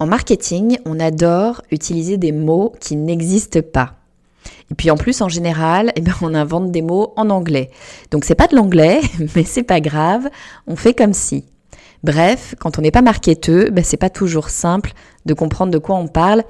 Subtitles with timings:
[0.00, 3.96] En marketing, on adore utiliser des mots qui n'existent pas.
[4.70, 7.70] Et puis en plus, en général, eh ben, on invente des mots en anglais.
[8.10, 9.02] Donc c'est pas de l'anglais,
[9.36, 10.30] mais c'est pas grave,
[10.66, 11.44] on fait comme si.
[12.02, 14.94] Bref, quand on n'est pas marketeux, ben, c'est pas toujours simple
[15.26, 16.44] de comprendre de quoi on parle.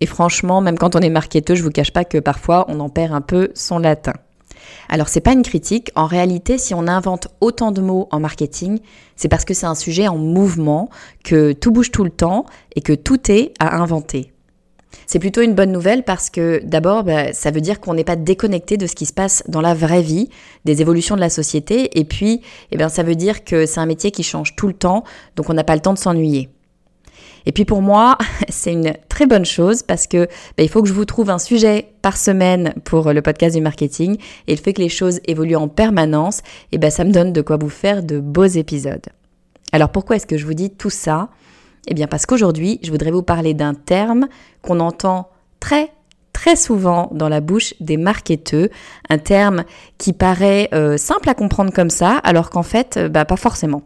[0.00, 2.88] Et franchement, même quand on est marketeux, je vous cache pas que parfois on en
[2.88, 4.14] perd un peu son latin.
[4.88, 8.78] Alors c'est pas une critique, en réalité si on invente autant de mots en marketing,
[9.16, 10.88] c'est parce que c'est un sujet en mouvement,
[11.24, 14.32] que tout bouge tout le temps et que tout est à inventer.
[15.06, 18.16] C'est plutôt une bonne nouvelle parce que d'abord, bah, ça veut dire qu'on n'est pas
[18.16, 20.30] déconnecté de ce qui se passe dans la vraie vie,
[20.64, 22.40] des évolutions de la société, et puis,
[22.72, 25.04] eh bien, ça veut dire que c'est un métier qui change tout le temps,
[25.36, 26.48] donc on n'a pas le temps de s'ennuyer.
[27.46, 30.88] Et puis pour moi, c'est une très bonne chose parce que bah, il faut que
[30.88, 34.72] je vous trouve un sujet par semaine pour le podcast du marketing et le fait
[34.72, 38.02] que les choses évoluent en permanence, et ben ça me donne de quoi vous faire
[38.02, 39.06] de beaux épisodes.
[39.72, 41.30] Alors pourquoi est-ce que je vous dis tout ça?
[41.88, 44.28] Eh bien parce qu'aujourd'hui, je voudrais vous parler d'un terme
[44.62, 45.30] qu'on entend
[45.60, 45.92] très
[46.32, 48.68] très souvent dans la bouche des marketeurs,
[49.08, 49.64] un terme
[49.96, 53.82] qui paraît euh, simple à comprendre comme ça, alors qu'en fait, euh, bah, pas forcément.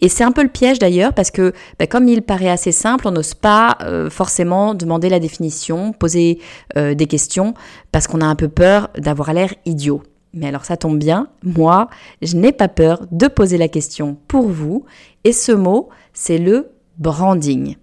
[0.00, 3.08] Et c'est un peu le piège d'ailleurs parce que bah, comme il paraît assez simple,
[3.08, 6.40] on n'ose pas euh, forcément demander la définition, poser
[6.76, 7.54] euh, des questions
[7.92, 10.02] parce qu'on a un peu peur d'avoir l'air idiot.
[10.34, 11.88] Mais alors ça tombe bien, moi,
[12.20, 14.84] je n'ai pas peur de poser la question pour vous.
[15.24, 17.76] Et ce mot, c'est le branding.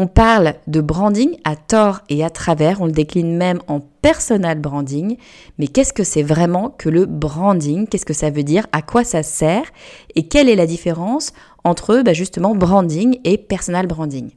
[0.00, 4.60] On parle de branding à tort et à travers, on le décline même en personal
[4.60, 5.16] branding,
[5.58, 7.88] mais qu'est-ce que c'est vraiment que le branding?
[7.88, 8.68] Qu'est-ce que ça veut dire?
[8.70, 9.64] À quoi ça sert?
[10.14, 11.32] Et quelle est la différence
[11.64, 14.30] entre bah, justement branding et personal branding?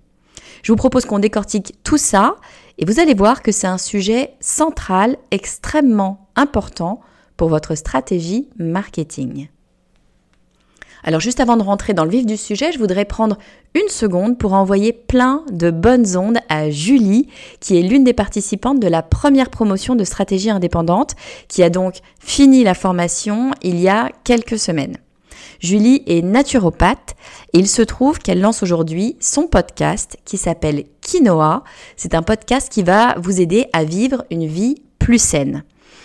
[0.64, 2.38] Je vous propose qu'on décortique tout ça
[2.80, 7.02] et vous allez voir que c'est un sujet central, extrêmement important
[7.38, 9.48] pour votre stratégie marketing.
[11.04, 13.38] Alors juste avant de rentrer dans le vif du sujet, je voudrais prendre
[13.74, 17.28] une seconde pour envoyer plein de bonnes ondes à Julie,
[17.60, 21.16] qui est l'une des participantes de la première promotion de stratégie indépendante,
[21.48, 24.98] qui a donc fini la formation il y a quelques semaines.
[25.60, 27.16] Julie est naturopathe
[27.54, 31.64] et il se trouve qu'elle lance aujourd'hui son podcast qui s'appelle Quinoa.
[31.98, 35.64] C'est un podcast qui va vous aider à vivre une vie plus saine.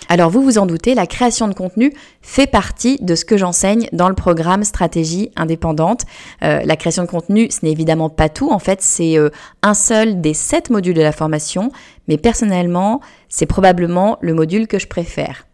[0.08, 3.88] Alors vous vous en doutez, la création de contenu fait partie de ce que j'enseigne
[3.92, 6.04] dans le programme Stratégie indépendante.
[6.42, 8.50] Euh, la création de contenu, ce n'est évidemment pas tout.
[8.50, 9.30] En fait, c'est euh,
[9.62, 11.70] un seul des sept modules de la formation,
[12.08, 15.46] mais personnellement, c'est probablement le module que je préfère.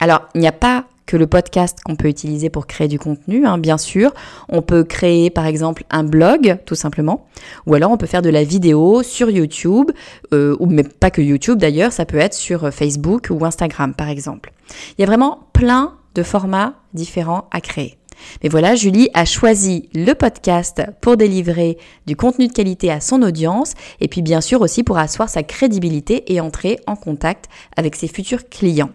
[0.00, 3.46] Alors, il n'y a pas que le podcast qu'on peut utiliser pour créer du contenu,
[3.46, 4.12] hein, bien sûr.
[4.48, 7.26] On peut créer par exemple un blog, tout simplement,
[7.66, 9.90] ou alors on peut faire de la vidéo sur YouTube,
[10.32, 14.08] euh, ou mais pas que YouTube d'ailleurs, ça peut être sur Facebook ou Instagram par
[14.08, 14.52] exemple.
[14.98, 17.96] Il y a vraiment plein de formats différents à créer.
[18.42, 23.22] Mais voilà, Julie a choisi le podcast pour délivrer du contenu de qualité à son
[23.22, 27.46] audience et puis bien sûr aussi pour asseoir sa crédibilité et entrer en contact
[27.76, 28.90] avec ses futurs clients.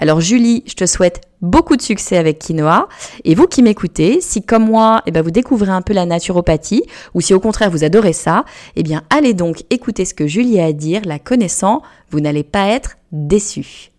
[0.00, 2.88] Alors Julie, je te souhaite beaucoup de succès avec Quinoa.
[3.24, 6.84] Et vous qui m'écoutez, si comme moi, eh ben, vous découvrez un peu la naturopathie,
[7.14, 8.44] ou si au contraire vous adorez ça,
[8.76, 12.44] eh bien allez donc écouter ce que Julie a à dire, la connaissant, vous n'allez
[12.44, 13.90] pas être déçus.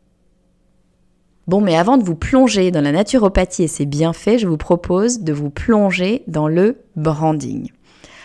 [1.48, 5.22] Bon, mais avant de vous plonger dans la naturopathie et ses bienfaits, je vous propose
[5.22, 7.72] de vous plonger dans le branding.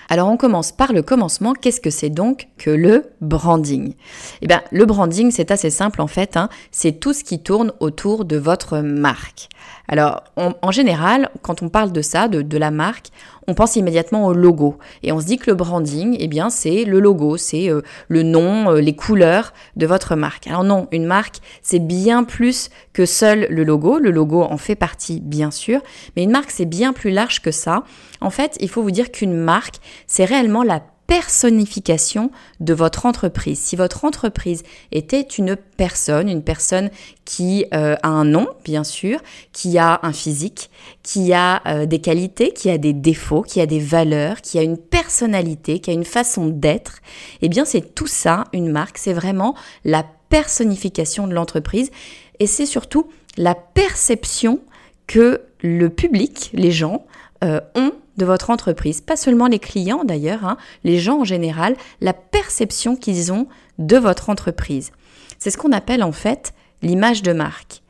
[0.08, 1.52] Alors on commence par le commencement.
[1.54, 3.94] Qu'est-ce que c'est donc que le branding?
[4.42, 6.36] Eh bien, le branding, c'est assez simple en fait.
[6.36, 6.48] Hein.
[6.70, 9.48] C'est tout ce qui tourne autour de votre marque.
[9.86, 13.08] Alors, en général, quand on parle de ça, de, la marque,
[13.46, 14.78] on pense immédiatement au logo.
[15.02, 18.22] Et on se dit que le branding, eh bien, c'est le logo, c'est euh, le
[18.22, 20.46] nom, euh, les couleurs de votre marque.
[20.46, 23.98] Alors non, une marque, c'est bien plus que seul le logo.
[23.98, 25.80] Le logo en fait partie, bien sûr.
[26.16, 27.84] Mais une marque, c'est bien plus large que ça.
[28.20, 29.76] En fait, il faut vous dire qu'une marque,
[30.06, 32.30] c'est réellement la personnification
[32.60, 33.58] de votre entreprise.
[33.58, 36.90] Si votre entreprise était une personne, une personne
[37.24, 39.20] qui euh, a un nom, bien sûr,
[39.52, 40.70] qui a un physique,
[41.02, 44.62] qui a euh, des qualités, qui a des défauts, qui a des valeurs, qui a
[44.62, 47.00] une personnalité, qui a une façon d'être,
[47.42, 49.54] eh bien c'est tout ça, une marque, c'est vraiment
[49.84, 51.90] la personnification de l'entreprise
[52.40, 54.60] et c'est surtout la perception
[55.06, 57.06] que le public, les gens,
[57.42, 61.76] euh, ont de votre entreprise, pas seulement les clients d'ailleurs, hein, les gens en général,
[62.00, 63.46] la perception qu'ils ont
[63.78, 64.92] de votre entreprise.
[65.38, 67.82] C'est ce qu'on appelle en fait l'image de marque.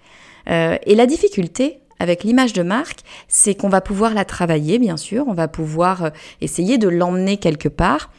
[0.48, 4.96] Euh, et la difficulté avec l'image de marque, c'est qu'on va pouvoir la travailler, bien
[4.96, 6.10] sûr, on va pouvoir euh,
[6.40, 8.10] essayer de l'emmener quelque part,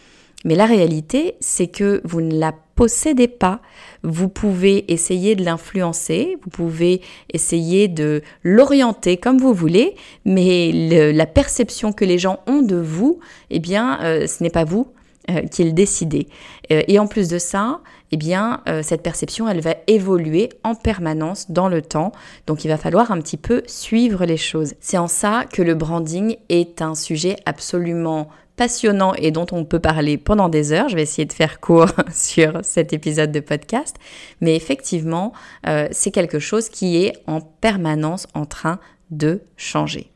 [0.44, 3.62] mais la réalité, c'est que vous ne la possédez pas.
[4.06, 7.02] Vous pouvez essayer de l'influencer, vous pouvez
[7.34, 10.72] essayer de l'orienter comme vous voulez, mais
[11.12, 13.20] la perception que les gens ont de vous,
[13.50, 14.88] eh bien, euh, ce n'est pas vous
[15.30, 16.28] euh, qui le décidez.
[16.72, 17.82] Euh, et en plus de ça,
[18.12, 22.12] eh bien, cette perception, elle va évoluer en permanence dans le temps.
[22.46, 24.76] Donc, il va falloir un petit peu suivre les choses.
[24.80, 29.80] C'est en ça que le branding est un sujet absolument passionnant et dont on peut
[29.80, 30.90] parler pendant des heures.
[30.90, 33.98] Je vais essayer de faire court sur cet épisode de podcast.
[34.42, 35.34] Mais effectivement,
[35.68, 38.80] euh, c'est quelque chose qui est en permanence en train
[39.12, 40.12] de changer.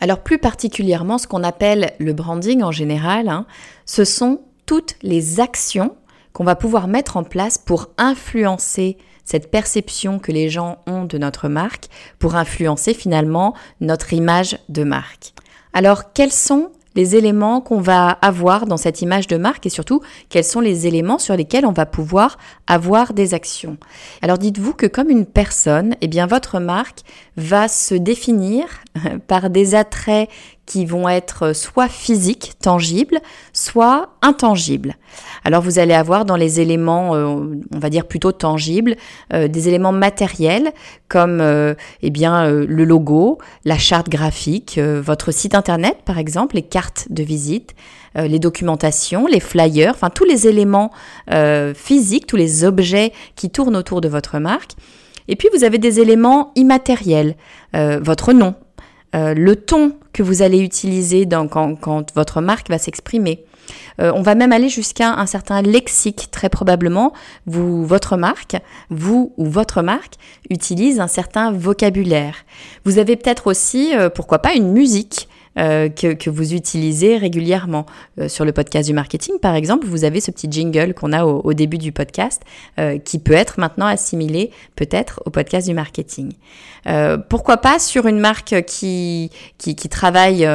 [0.00, 3.46] Alors plus particulièrement, ce qu'on appelle le branding en général, hein,
[3.84, 5.94] ce sont toutes les actions
[6.32, 11.18] qu'on va pouvoir mettre en place pour influencer cette perception que les gens ont de
[11.18, 11.86] notre marque,
[12.18, 15.34] pour influencer finalement notre image de marque.
[15.72, 20.00] Alors, quels sont les éléments qu'on va avoir dans cette image de marque et surtout
[20.28, 22.36] quels sont les éléments sur lesquels on va pouvoir
[22.66, 23.76] avoir des actions?
[24.22, 27.00] Alors dites-vous que comme une personne, eh bien votre marque
[27.36, 28.64] va se définir
[29.28, 30.28] par des attraits
[30.70, 33.18] qui vont être soit physiques, tangibles,
[33.52, 34.94] soit intangibles.
[35.42, 37.24] Alors vous allez avoir dans les éléments, euh,
[37.74, 38.94] on va dire plutôt tangibles,
[39.32, 40.70] euh, des éléments matériels
[41.08, 46.62] comme euh, eh bien le logo, la charte graphique, votre site internet par exemple, les
[46.62, 47.74] cartes de visite,
[48.14, 50.92] les documentations, les flyers, enfin tous les éléments
[51.74, 54.72] physiques, tous les objets qui tournent autour de votre marque.
[55.26, 57.34] Et puis vous avez des éléments immatériels,
[57.72, 58.54] votre nom,
[59.14, 63.44] euh, le ton que vous allez utiliser quand, votre marque va s'exprimer.
[64.00, 67.12] Euh, on va même aller jusqu'à un certain lexique, très probablement.
[67.46, 68.56] Vous, votre marque,
[68.88, 70.14] vous ou votre marque
[70.48, 72.34] utilise un certain vocabulaire.
[72.84, 77.84] Vous avez peut-être aussi, euh, pourquoi pas, une musique euh, que, vous utilisez régulièrement.
[78.20, 81.24] Euh, sur le podcast du marketing, par exemple, vous avez ce petit jingle qu'on a
[81.24, 82.42] au, début du podcast
[82.78, 86.32] euh, qui peut être maintenant assimilé peut-être au podcast du marketing.
[87.28, 90.48] pourquoi pas sur une marque qui, qui, qui travaille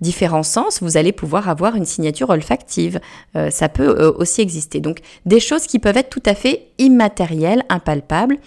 [0.00, 3.00] différents sens, vous allez pouvoir avoir une signature olfactive.
[3.50, 3.88] ça peut
[4.18, 4.80] aussi exister.
[4.80, 8.38] Donc des choses qui peuvent être tout à fait immatérielles, impalpables.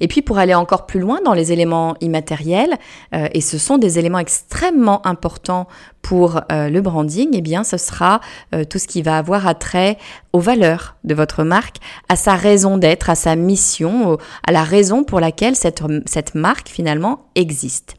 [0.00, 2.78] Et puis pour aller encore plus loin dans les éléments immatériels,
[3.14, 5.68] euh, et ce sont des éléments extrêmement importants
[6.00, 8.20] pour euh, le branding, eh bien ce sera
[8.54, 9.98] euh, tout ce qui va avoir attrait
[10.32, 11.76] aux valeurs de votre marque,
[12.08, 14.16] à sa raison d'être, à sa mission,
[14.46, 17.96] à la raison pour laquelle cette, cette marque finalement existe.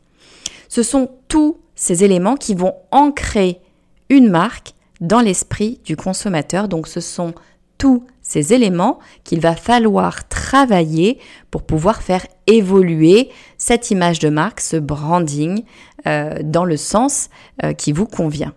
[0.70, 3.60] Ce sont tous ces éléments qui vont ancrer
[4.10, 6.68] une marque dans l'esprit du consommateur.
[6.68, 7.34] Donc ce sont
[7.78, 11.20] tous ces éléments qu'il va falloir travailler
[11.52, 15.64] pour pouvoir faire évoluer cette image de marque, ce branding,
[16.08, 17.30] euh, dans le sens
[17.64, 18.54] euh, qui vous convient.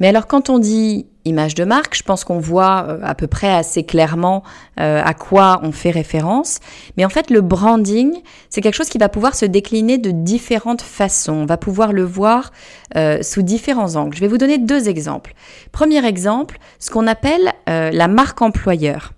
[0.00, 3.26] Mais alors quand on dit image de marque, je pense qu'on voit euh, à peu
[3.26, 4.42] près assez clairement
[4.80, 6.60] euh, à quoi on fait référence.
[6.96, 8.12] Mais en fait, le branding,
[8.50, 11.34] c'est quelque chose qui va pouvoir se décliner de différentes façons.
[11.34, 12.52] On va pouvoir le voir
[12.96, 14.16] euh, sous différents angles.
[14.16, 15.34] Je vais vous donner deux exemples.
[15.70, 19.12] Premier exemple, ce qu'on appelle la marque employeur.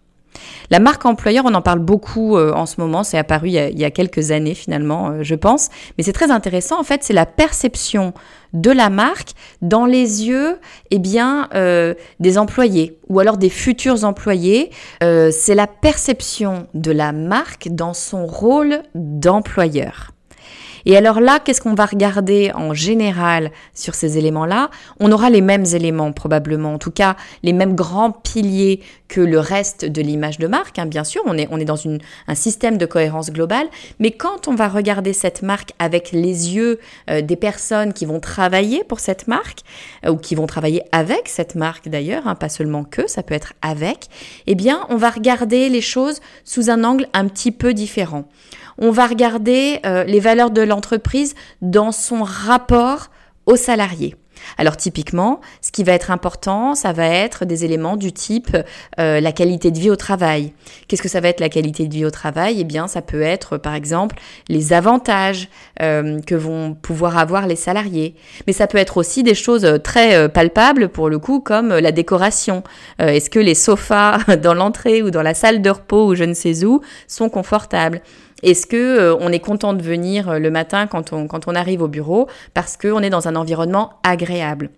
[0.71, 3.85] La marque employeur, on en parle beaucoup euh, en ce moment, c'est apparu il y,
[3.85, 6.81] a, quelques années finalement, euh, je pense, mais c'est très intéressant.
[6.81, 8.15] En fait, c'est la perception
[8.53, 10.59] de la marque dans les yeux,
[10.91, 14.71] eh bien, euh, des employés ou alors des futurs employés.
[15.01, 20.14] c'est la perception de la marque dans son rôle d'employeur.
[20.87, 24.71] Et alors là, qu'est-ce qu'on va regarder en général sur ces éléments-là?
[25.01, 29.39] On aura les mêmes éléments probablement, en tout cas les mêmes grands piliers que le
[29.39, 30.79] reste de l'image de marque.
[30.79, 31.79] Hein, bien sûr, on est, dans
[32.27, 33.67] un système de cohérence globale,
[33.99, 38.21] mais quand on va regarder cette marque avec les yeux euh, des personnes qui vont
[38.21, 39.61] travailler pour cette marque,
[40.05, 43.35] euh, ou qui vont travailler avec cette marque d'ailleurs, hein, pas seulement que, ça peut
[43.35, 44.09] être avec,
[44.47, 48.25] eh bien, on va regarder les choses sous un angle un petit peu différent
[48.79, 53.11] on va regarder euh, les valeurs de l'entreprise dans son rapport
[53.47, 54.17] aux salariés.
[54.59, 58.57] Alors typiquement, ce qui va être important, ça va être des éléments du type
[58.99, 60.53] euh, la qualité de vie au travail.
[60.87, 62.57] Qu'est-ce que ça va être la qualité de vie au travail?
[62.61, 64.17] Eh bien, ça peut être par exemple
[64.49, 65.49] les avantages
[65.81, 68.17] euh, que vont pouvoir avoir les salariés.
[68.47, 72.65] Mais ça peut être aussi des choses très palpables pour le coup, comme la décoration.
[72.99, 76.35] Est-ce que les sofas dans l'entrée ou dans la salle de repos ou je ne
[76.35, 78.03] sais où sont confortables?
[78.45, 82.77] Est-ce que on est content de venir le matin quand on, arrive au bureau parce
[82.77, 84.71] qu'on est dans un environnement agréable?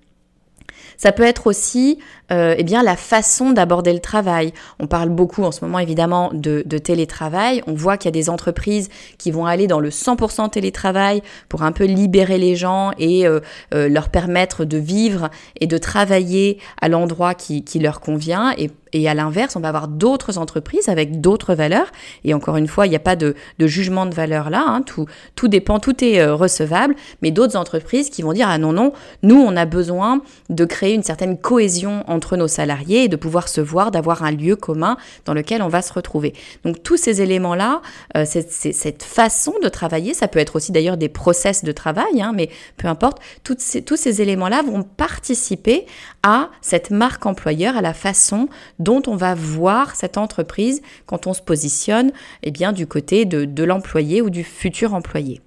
[0.96, 1.98] Ça peut être aussi
[2.32, 4.52] euh, eh bien, la façon d'aborder le travail.
[4.80, 7.62] On parle beaucoup en ce moment évidemment de, télétravail.
[7.66, 11.62] On voit qu'il y a des entreprises qui vont aller dans le 100% télétravail pour
[11.62, 13.40] un peu libérer les gens et euh,
[13.74, 15.30] euh, leur permettre de vivre
[15.60, 19.68] et de travailler à l'endroit qui, qui leur convient et et à l'inverse, on va
[19.68, 21.90] avoir d'autres entreprises avec d'autres valeurs.
[22.24, 24.64] Et encore une fois, il n'y a pas de, jugement de valeur là.
[24.66, 24.82] Hein.
[24.82, 26.94] Tout, tout dépend, tout est euh, recevable.
[27.22, 30.94] Mais d'autres entreprises qui vont dire ah non non, nous on a besoin de créer
[30.94, 34.96] une certaine cohésion entre nos salariés et de pouvoir se voir, d'avoir un lieu commun
[35.24, 36.32] dans lequel on va se retrouver.
[36.64, 37.82] Donc tous ces éléments là,
[38.16, 42.32] euh, cette façon de travailler, ça peut être aussi d'ailleurs des process de travail, hein,
[42.34, 43.18] mais peu importe.
[43.44, 45.86] Toutes ces, tous ces éléments là vont participer
[46.22, 48.48] à cette marque employeur, à la façon
[48.86, 52.12] dont on va voir cette entreprise quand on se positionne
[52.44, 55.42] eh bien, du côté de, de l'employé ou du futur employé.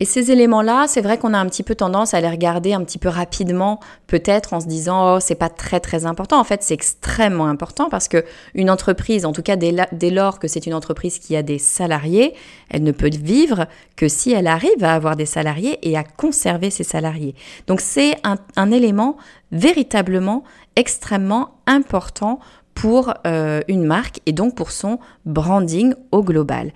[0.00, 2.82] Et ces éléments-là, c'est vrai qu'on a un petit peu tendance à les regarder un
[2.82, 6.40] petit peu rapidement, peut-être en se disant oh c'est pas très très important.
[6.40, 10.48] En fait, c'est extrêmement important parce que une entreprise, en tout cas dès, lors que
[10.48, 12.34] c'est une entreprise qui a des salariés,
[12.68, 16.70] elle ne peut vivre que si elle arrive à avoir des salariés et à conserver
[16.70, 17.34] ses salariés.
[17.66, 18.16] Donc c'est
[18.56, 19.16] un élément
[19.52, 20.42] véritablement
[20.74, 22.40] extrêmement important
[22.74, 26.72] pour euh, une marque et donc pour son branding au global.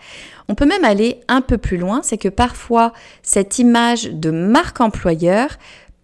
[0.49, 4.81] On peut même aller un peu plus loin, c'est que parfois cette image de marque
[4.81, 5.51] employeur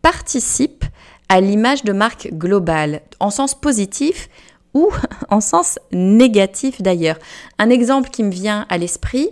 [0.02, 0.84] participe
[1.28, 4.28] à l'image de marque globale, en sens positif
[4.74, 4.90] ou
[5.30, 7.18] en sens négatif d'ailleurs.
[7.58, 9.30] Un exemple qui me vient à l'esprit,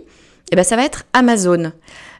[0.51, 1.71] eh ben ça va être Amazon.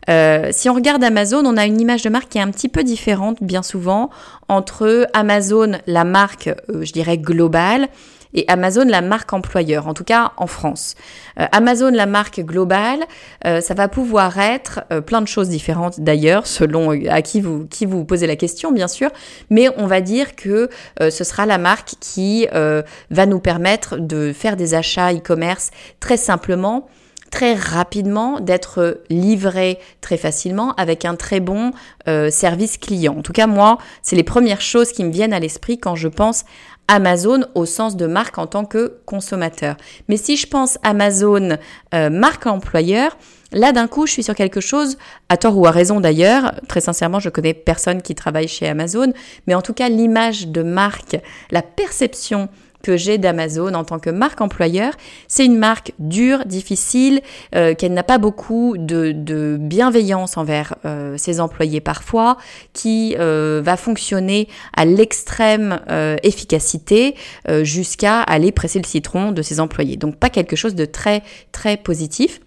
[0.09, 2.69] Euh, si on regarde Amazon, on a une image de marque qui est un petit
[2.69, 4.09] peu différente bien souvent
[4.47, 7.87] entre Amazon, la marque, euh, je dirais, globale,
[8.33, 10.95] et Amazon la marque employeur, en tout cas en France.
[11.39, 12.99] Euh, Amazon la marque globale,
[13.43, 18.05] ça va pouvoir être plein de choses différentes d'ailleurs, selon à qui vous, qui vous
[18.05, 19.09] posez la question bien sûr,
[19.49, 20.69] mais on va dire que
[20.99, 26.87] ce sera la marque qui va nous permettre de faire des achats e-commerce très simplement
[27.31, 31.71] très rapidement, d'être livré très facilement avec un très bon
[32.07, 33.15] euh, service client.
[33.17, 36.09] En tout cas, moi, c'est les premières choses qui me viennent à l'esprit quand je
[36.09, 36.43] pense
[36.91, 39.77] Amazon au sens de marque en tant que consommateur.
[40.09, 41.57] Mais si je pense Amazon
[41.93, 43.17] euh, marque employeur,
[43.53, 46.53] Là, d'un coup, je suis sur quelque chose, à tort ou à raison d'ailleurs.
[46.69, 49.11] Très sincèrement, je connais personne qui travaille chez Amazon,
[49.45, 51.17] mais en tout cas, l'image de marque,
[51.51, 52.47] la perception
[52.81, 54.93] que j'ai d'Amazon en tant que marque employeur.
[55.27, 57.21] C'est une marque dure, difficile,
[57.55, 59.11] euh, qu'elle n'a pas beaucoup de,
[59.59, 62.37] bienveillance envers euh, ses employés parfois,
[62.73, 65.79] qui euh, va fonctionner à l'extrême
[66.23, 67.15] efficacité
[67.61, 69.97] jusqu'à aller presser le citron de ses employés.
[69.97, 72.39] Donc pas quelque chose de très très positif.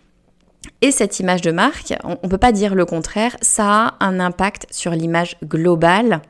[0.81, 4.21] Et cette image de marque, on ne peut pas dire le contraire, ça a un
[4.21, 6.21] impact sur l'image globale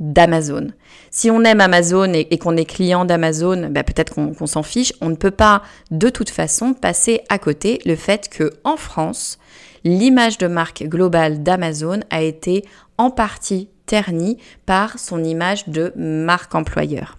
[0.00, 0.68] d'Amazon.
[1.10, 4.92] Si on aime Amazon et, qu'on est client d'Amazon, bah, peut-être qu'on s'en fiche.
[5.00, 9.38] On ne peut pas de toute façon passer à côté le fait que en France,
[9.84, 12.64] l'image de marque globale d'Amazon a été
[12.96, 17.18] en partie ternie par son image de marque employeur.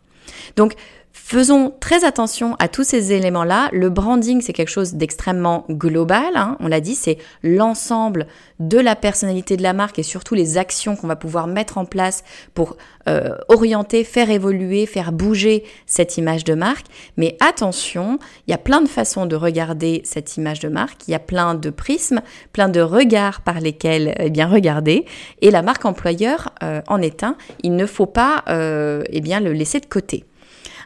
[0.55, 0.75] Donc
[1.11, 3.69] Faisons très attention à tous ces éléments-là.
[3.71, 6.35] Le branding, c'est quelque chose d'extrêmement global.
[6.35, 6.57] Hein.
[6.59, 8.27] On l'a dit, c'est l'ensemble
[8.59, 11.85] de la personnalité de la marque et surtout les actions qu'on va pouvoir mettre en
[11.85, 12.23] place
[12.53, 16.87] pour euh, orienter, faire évoluer, faire bouger cette image de marque.
[17.17, 21.07] Mais attention, il y a plein de façons de regarder cette image de marque.
[21.07, 22.21] Il y a plein de prismes,
[22.53, 25.05] plein de regards par lesquels eh bien regarder.
[25.41, 27.35] Et la marque employeur euh, en est un.
[27.61, 30.25] Il ne faut pas euh, eh bien le laisser de côté.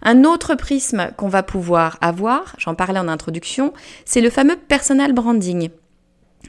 [0.03, 3.73] Un autre prisme qu'on va pouvoir avoir, j'en parlais en introduction,
[4.05, 5.69] c'est le fameux personal branding.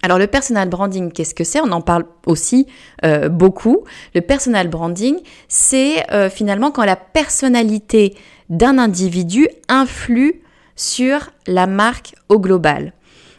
[0.02, 1.61] Alors le personal branding, qu'est-ce que c'est?
[1.61, 2.66] On en parle aussi
[3.04, 3.84] euh, beaucoup.
[4.14, 8.16] Le personal branding, c'est euh, finalement quand la personnalité
[8.50, 10.42] d'un individu influe
[10.76, 12.92] sur la marque au global.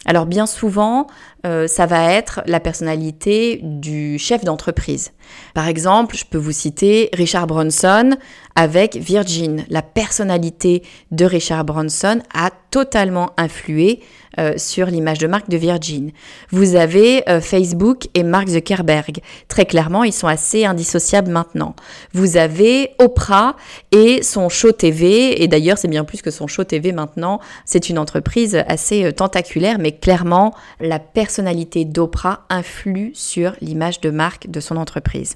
[0.06, 1.08] Alors bien souvent,
[1.46, 5.12] euh, ça va être la personnalité du chef d'entreprise.
[5.54, 8.12] Par exemple, je peux vous citer Richard Bronson
[8.56, 9.66] avec Virgin.
[9.70, 14.02] La personnalité de Richard Bronson a totalement influé
[14.38, 16.12] euh, sur l'image de marque de Virgin.
[16.52, 19.20] Vous avez euh, Facebook et Mark Zuckerberg.
[19.48, 21.76] Très clairement, ils sont assez indissociables maintenant.
[22.14, 23.56] Vous avez Oprah
[23.92, 25.42] et son show TV.
[25.42, 27.40] Et d'ailleurs, c'est bien plus que son show TV maintenant.
[27.66, 34.10] C'est une entreprise assez tentaculaire, mais clairement, la personnalité personnalité d'Oprah influe sur l'image de
[34.10, 35.36] marque de son entreprise.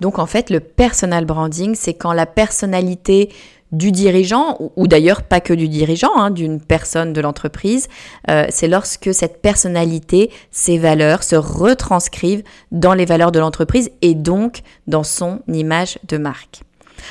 [0.00, 3.30] Donc en fait, le personal branding, c'est quand la personnalité
[3.70, 7.88] du dirigeant, ou, d'ailleurs pas que du dirigeant, hein, d'une personne de l'entreprise,
[8.30, 14.14] euh, c'est lorsque cette personnalité, ses valeurs se retranscrivent dans les valeurs de l'entreprise et
[14.14, 16.62] donc dans son image de marque.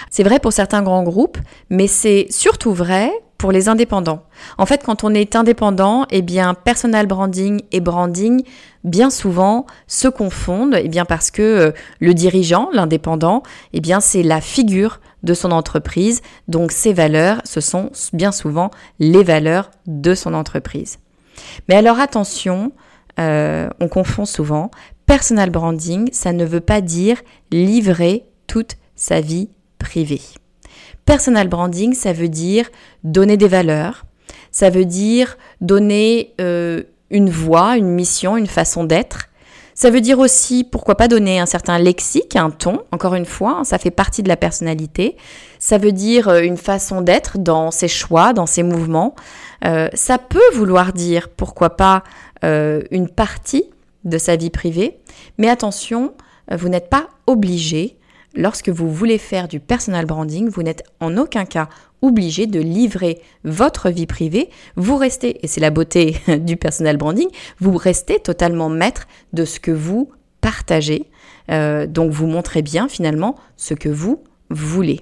[0.10, 1.38] C'est vrai pour certains grands groupes,
[1.70, 4.24] mais c'est surtout vrai pour les indépendants.
[4.58, 8.44] En fait, quand on est indépendant, eh bien, personal branding et branding,
[8.84, 14.24] bien souvent, se confondent, eh bien, parce que euh, le dirigeant, l'indépendant, eh bien, c'est
[14.24, 16.22] la figure de son entreprise.
[16.48, 21.00] Donc, ses valeurs, ce sont bien souvent les valeurs de son entreprise.
[21.68, 22.72] Mais alors, attention,
[23.20, 24.72] euh, on confond souvent.
[25.06, 27.18] Personal branding, ça ne veut pas dire
[27.52, 30.22] livrer toute sa vie privée.
[31.06, 32.70] Personal branding, ça veut dire
[33.04, 34.06] donner des valeurs,
[34.52, 39.30] ça veut dire donner euh, une voix, une mission, une façon d'être.
[39.76, 43.58] Ça veut dire aussi, pourquoi pas donner un certain lexique, un ton, encore une fois,
[43.60, 45.18] hein, ça fait partie de la personnalité.
[45.60, 49.14] Ça veut dire euh, une façon d'être dans ses choix, dans ses mouvements.
[49.66, 52.04] Euh, ça peut vouloir dire, pourquoi pas,
[52.44, 53.64] une partie
[54.04, 55.00] de sa vie privée.
[55.40, 56.14] Mais attention,
[56.52, 57.98] vous n'êtes pas obligé
[58.36, 61.70] lorsque vous voulez faire du personal branding, vous n'êtes en aucun cas
[62.02, 64.50] obligé de livrer votre vie privée.
[64.76, 69.60] Vous restez, et c'est la beauté du personal branding, vous restez totalement maître de ce
[69.60, 70.12] que vous
[70.42, 71.10] partagez.
[71.52, 75.02] Euh, donc vous montrez bien finalement ce que vous voulez.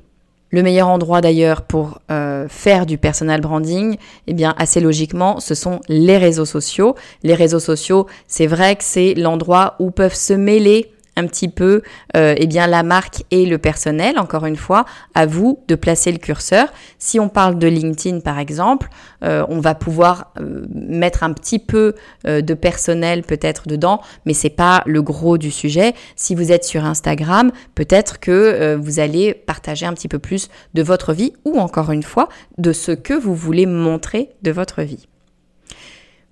[0.51, 3.97] Le meilleur endroit d'ailleurs pour euh, faire du personal branding,
[4.27, 6.95] eh bien assez logiquement, ce sont les réseaux sociaux.
[7.23, 11.81] Les réseaux sociaux, c'est vrai que c'est l'endroit où peuvent se mêler un petit peu
[12.15, 14.17] euh, eh bien la marque et le personnel.
[14.19, 16.67] Encore une fois, à vous de placer le curseur.
[16.99, 18.89] Si on parle de LinkedIn par exemple,
[19.23, 24.49] euh, on va pouvoir euh, mettre un petit peu de personnel peut-être dedans, mais c'est
[24.49, 25.93] pas le gros du sujet.
[26.15, 30.83] Si vous êtes sur Instagram, peut-être que vous allez partager un petit peu plus de
[30.83, 35.07] votre vie ou encore une fois de ce que vous voulez montrer de votre vie.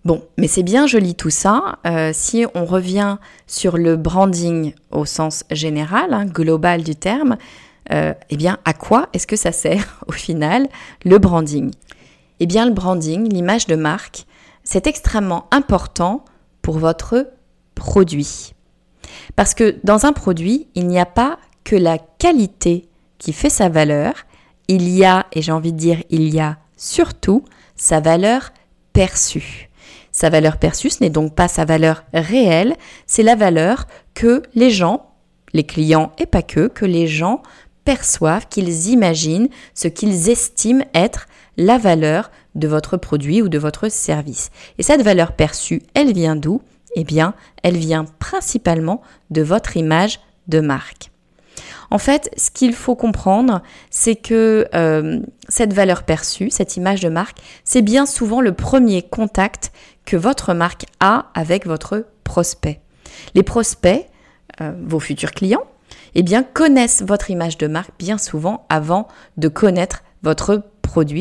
[0.03, 1.77] Bon, mais c'est bien joli tout ça.
[1.85, 7.37] Euh, si on revient sur le branding au sens général, hein, global du terme,
[7.91, 10.67] euh, eh bien, à quoi est-ce que ça sert au final
[11.05, 11.71] le branding?
[12.39, 14.25] Eh bien, le branding, l'image de marque,
[14.63, 16.25] c'est extrêmement important
[16.63, 17.31] pour votre
[17.75, 18.53] produit.
[19.35, 22.87] Parce que dans un produit, il n'y a pas que la qualité
[23.19, 24.13] qui fait sa valeur,
[24.67, 27.43] il y a, et j'ai envie de dire, il y a surtout
[27.75, 28.51] sa valeur
[28.93, 29.70] perçue.
[30.21, 32.75] Sa valeur perçue, ce n'est donc pas sa valeur réelle,
[33.07, 35.09] c'est la valeur que les gens,
[35.51, 37.41] les clients et pas que, que les gens
[37.85, 41.25] perçoivent, qu'ils imaginent, ce qu'ils estiment être
[41.57, 44.51] la valeur de votre produit ou de votre service.
[44.77, 46.61] Et cette valeur perçue, elle vient d'où?
[46.93, 51.09] Eh bien, elle vient principalement de votre image de marque.
[51.91, 57.09] En fait, ce qu'il faut comprendre, c'est que euh, cette valeur perçue, cette image de
[57.09, 59.73] marque, c'est bien souvent le premier contact
[60.05, 62.81] que votre marque a avec votre prospect.
[63.35, 64.07] Les prospects,
[64.61, 65.63] euh, vos futurs clients,
[66.15, 70.63] eh bien, connaissent votre image de marque bien souvent avant de connaître votre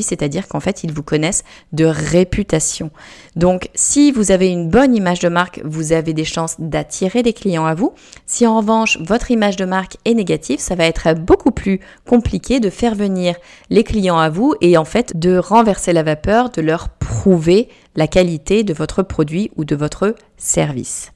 [0.01, 2.91] c'est-à-dire qu'en fait, ils vous connaissent de réputation.
[3.37, 7.33] Donc, si vous avez une bonne image de marque, vous avez des chances d'attirer des
[7.33, 7.93] clients à vous.
[8.27, 12.61] Si en revanche, votre image de marque est négative, ça va être beaucoup plus compliqué
[12.61, 13.37] de faire venir
[13.71, 18.07] les clients à vous et en fait de renverser la vapeur, de leur prouver la
[18.07, 21.13] qualité de votre produit ou de votre service.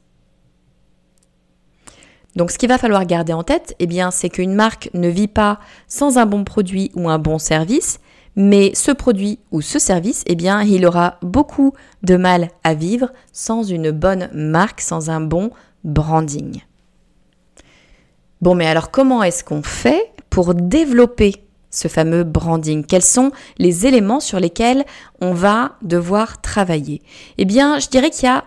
[2.36, 5.28] Donc ce qu'il va falloir garder en tête, eh bien, c'est qu'une marque ne vit
[5.28, 8.00] pas sans un bon produit ou un bon service,
[8.36, 13.12] mais ce produit ou ce service, eh bien, il aura beaucoup de mal à vivre
[13.32, 15.50] sans une bonne marque, sans un bon
[15.84, 16.62] branding.
[18.40, 21.36] Bon, mais alors comment est-ce qu'on fait pour développer
[21.70, 22.84] ce fameux branding?
[22.84, 24.84] Quels sont les éléments sur lesquels
[25.20, 27.02] on va devoir travailler?
[27.38, 28.44] Eh bien, je dirais qu'il y a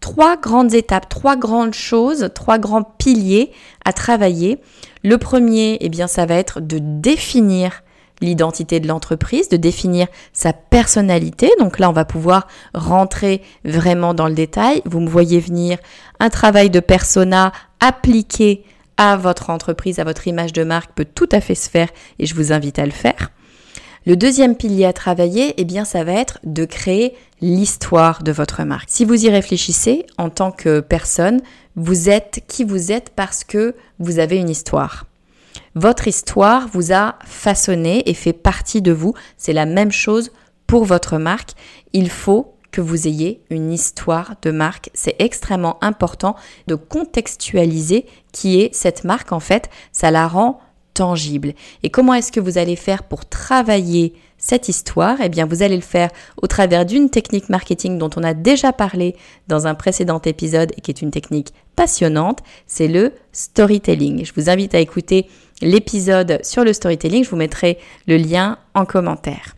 [0.00, 3.52] trois grandes étapes, trois grandes choses, trois grands piliers
[3.84, 4.58] à travailler.
[5.04, 7.82] Le premier, eh bien, ça va être de définir
[8.20, 11.50] l'identité de l'entreprise, de définir sa personnalité.
[11.58, 14.82] Donc là, on va pouvoir rentrer vraiment dans le détail.
[14.84, 15.78] Vous me voyez venir
[16.20, 18.64] un travail de persona appliqué
[18.96, 22.26] à votre entreprise, à votre image de marque peut tout à fait se faire et
[22.26, 23.30] je vous invite à le faire.
[24.06, 28.62] Le deuxième pilier à travailler, eh bien, ça va être de créer l'histoire de votre
[28.64, 28.88] marque.
[28.88, 31.40] Si vous y réfléchissez en tant que personne,
[31.76, 35.04] vous êtes qui vous êtes parce que vous avez une histoire.
[35.74, 39.14] Votre histoire vous a façonné et fait partie de vous.
[39.36, 40.32] C'est la même chose
[40.66, 41.52] pour votre marque.
[41.92, 44.90] Il faut que vous ayez une histoire de marque.
[44.94, 49.32] C'est extrêmement important de contextualiser qui est cette marque.
[49.32, 50.60] En fait, ça la rend
[50.94, 51.54] tangible.
[51.82, 55.18] Et comment est-ce que vous allez faire pour travailler cette histoire?
[55.22, 56.10] Eh bien, vous allez le faire
[56.42, 59.16] au travers d'une technique marketing dont on a déjà parlé
[59.46, 64.24] dans un précédent épisode et qui est une technique passionnante, c'est le storytelling.
[64.24, 65.28] Je vous invite à écouter
[65.62, 69.54] l'épisode sur le storytelling, je vous mettrai le lien en commentaire.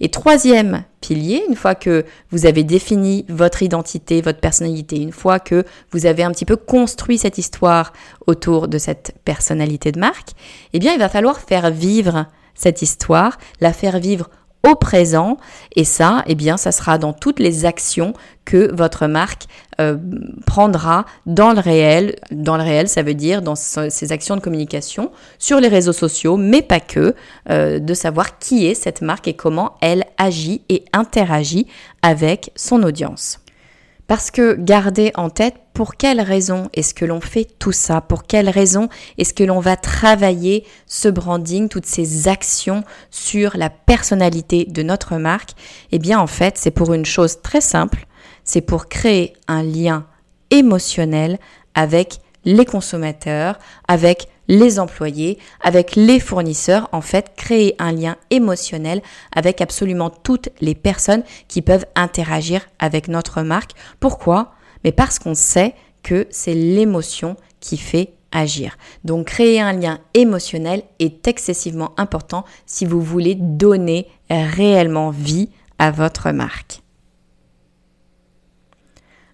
[0.00, 5.38] Et troisième pilier, une fois que vous avez défini votre identité, votre personnalité, une fois
[5.38, 7.92] que vous avez un petit peu construit cette histoire
[8.26, 10.30] autour de cette personnalité de marque,
[10.72, 14.30] eh bien, il va falloir faire vivre cette histoire, la faire vivre
[14.68, 15.36] au présent.
[15.76, 19.44] Et ça, eh bien, ça sera dans toutes les actions que votre marque
[19.80, 19.96] euh,
[20.46, 22.16] prendra dans le réel.
[22.30, 26.36] Dans le réel, ça veut dire dans ses actions de communication sur les réseaux sociaux,
[26.36, 27.14] mais pas que,
[27.48, 31.66] euh, de savoir qui est cette marque et comment elle agit et interagit
[32.02, 33.40] avec son audience.
[34.06, 38.24] Parce que gardez en tête pour quelles raisons est-ce que l'on fait tout ça Pour
[38.24, 38.88] quelles raisons
[39.18, 45.16] est-ce que l'on va travailler ce branding, toutes ces actions sur la personnalité de notre
[45.16, 45.52] marque
[45.92, 48.06] Eh bien en fait, c'est pour une chose très simple,
[48.50, 50.06] c'est pour créer un lien
[50.50, 51.38] émotionnel
[51.76, 59.02] avec les consommateurs, avec les employés, avec les fournisseurs, en fait, créer un lien émotionnel
[59.36, 63.70] avec absolument toutes les personnes qui peuvent interagir avec notre marque.
[64.00, 64.50] Pourquoi?
[64.82, 68.76] Mais parce qu'on sait que c'est l'émotion qui fait agir.
[69.04, 75.92] Donc créer un lien émotionnel est excessivement important si vous voulez donner réellement vie à
[75.92, 76.82] votre marque.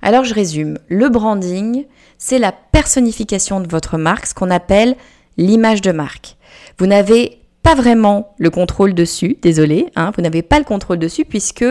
[0.07, 1.85] Alors je résume, le branding,
[2.17, 4.95] c'est la personnification de votre marque, ce qu'on appelle
[5.37, 6.37] l'image de marque.
[6.79, 11.25] Vous n'avez pas vraiment le contrôle dessus, désolé, hein, vous n'avez pas le contrôle dessus
[11.25, 11.65] puisque,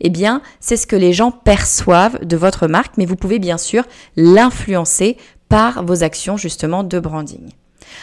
[0.00, 3.58] eh bien, c'est ce que les gens perçoivent de votre marque, mais vous pouvez bien
[3.58, 3.84] sûr
[4.16, 5.18] l'influencer
[5.50, 7.50] par vos actions justement de branding.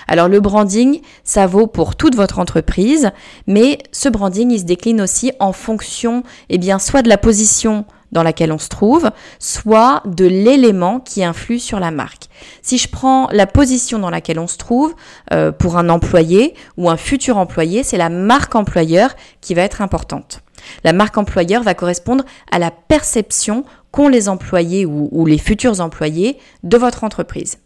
[0.08, 3.10] Alors le branding, ça vaut pour toute votre entreprise,
[3.47, 7.86] mais ce branding, il se décline aussi en fonction, eh bien, soit de la position
[8.12, 12.26] dans laquelle on se trouve, soit de l'élément qui influe sur la marque.
[12.62, 14.95] Si je prends la position dans laquelle on se trouve
[15.34, 19.82] euh, pour un employé ou un futur employé, c'est la marque employeur qui va être
[19.82, 20.41] importante.
[20.84, 25.80] La marque employeur va correspondre à la perception qu'ont les employés ou, ou les futurs
[25.82, 27.58] employés de votre entreprise.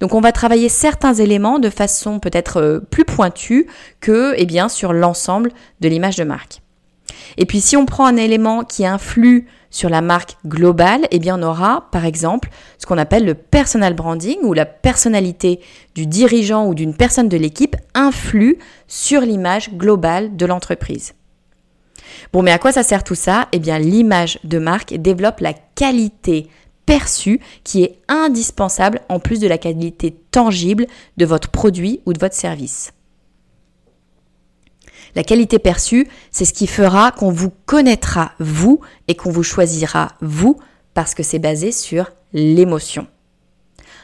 [0.00, 3.66] Donc on va travailler certains éléments de façon peut-être euh, plus pointue
[4.00, 6.60] que eh bien sur l'ensemble de l'image de marque.
[7.36, 11.38] Et puis si on prend un élément qui influe sur la marque globale, eh bien
[11.38, 15.60] on aura par exemple ce qu'on appelle le personal branding où la personnalité
[15.94, 21.14] du dirigeant ou d'une personne de l'équipe influe sur l'image globale de l'entreprise.
[22.32, 23.48] Bon, mais à quoi ça sert tout ça?
[23.52, 26.48] Eh bien, l'image de marque développe la qualité
[26.86, 32.18] perçue qui est indispensable en plus de la qualité tangible de votre produit ou de
[32.18, 32.92] votre service.
[35.14, 40.12] La qualité perçue, c'est ce qui fera qu'on vous connaîtra vous et qu'on vous choisira
[40.20, 40.58] vous
[40.94, 43.06] parce que c'est basé sur l'émotion.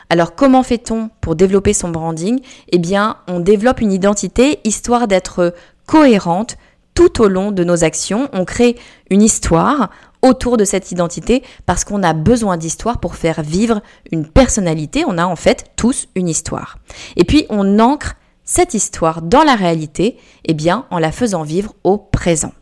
[0.08, 2.40] Alors comment fait-on pour développer son branding?
[2.68, 5.54] Eh bien, on développe une identité histoire d'être
[5.86, 6.56] cohérente
[6.94, 8.28] tout au long de nos actions.
[8.32, 8.76] On crée
[9.10, 9.90] une histoire
[10.22, 15.04] autour de cette identité parce qu'on a besoin d'histoire pour faire vivre une personnalité.
[15.06, 16.78] On a en fait tous une histoire.
[17.16, 18.14] Et puis on ancre
[18.46, 22.52] cette histoire dans la réalité, eh bien, en la faisant vivre au présent.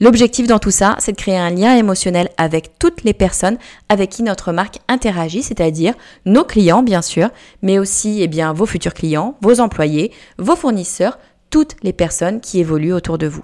[0.00, 4.10] L'objectif dans tout ça, c'est de créer un lien émotionnel avec toutes les personnes avec
[4.10, 7.30] qui notre marque interagit, c'est-à-dire nos clients bien sûr,
[7.62, 11.18] mais aussi eh bien vos futurs clients, vos employés, vos fournisseurs,
[11.50, 13.42] toutes les personnes qui évoluent autour de vous.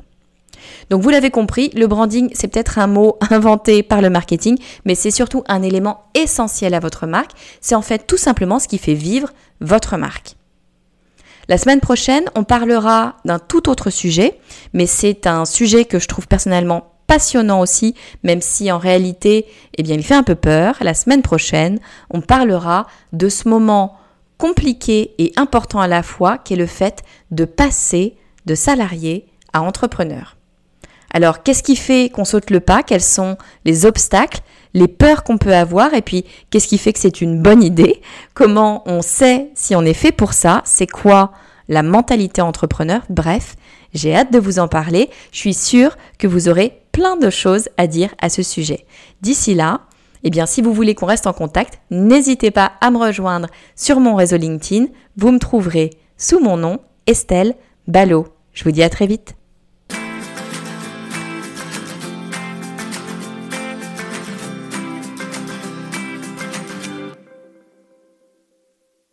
[0.90, 4.94] Donc vous l'avez compris, le branding, c'est peut-être un mot inventé par le marketing, mais
[4.94, 7.32] c'est surtout un élément essentiel à votre marque.
[7.60, 9.30] C'est en fait tout simplement ce qui fait vivre
[9.60, 10.36] votre marque.
[11.48, 14.38] La semaine prochaine, on parlera d'un tout autre sujet,
[14.72, 19.82] mais c'est un sujet que je trouve personnellement passionnant aussi, même si en réalité, eh
[19.82, 20.76] bien, il fait un peu peur.
[20.80, 21.78] La semaine prochaine,
[22.10, 23.96] on parlera de ce moment
[24.38, 29.62] compliqué et important à la fois, qui est le fait de passer de salarié à
[29.62, 30.36] entrepreneur.
[31.12, 32.82] Alors, qu'est-ce qui fait qu'on saute le pas?
[32.82, 34.40] Quels sont les obstacles,
[34.74, 38.00] les peurs qu'on peut avoir Et puis, qu'est-ce qui fait que c'est une bonne idée?
[38.34, 40.62] Comment on sait si on est fait pour ça?
[40.64, 41.32] C'est quoi
[41.68, 43.02] la mentalité entrepreneur?
[43.08, 43.56] Bref,
[43.94, 45.10] j'ai hâte de vous en parler.
[45.32, 48.86] Je suis sûre que vous aurez plein de choses à dire à ce sujet.
[49.20, 49.82] D'ici là,
[50.24, 53.98] eh bien, si vous voulez qu'on reste en contact, n'hésitez pas à me rejoindre sur
[54.00, 54.86] mon réseau LinkedIn.
[55.16, 57.54] Vous me trouverez sous mon nom, Estelle
[57.88, 58.28] Ballot.
[58.52, 59.34] Je vous dis à très vite.